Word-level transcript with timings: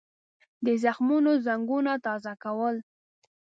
د 0.65 0.67
زخمونو 0.83 1.31
زنګونه 1.45 1.93
تازه 2.05 2.33
کول. 2.43 2.75